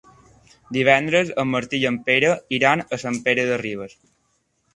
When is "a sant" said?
2.97-3.21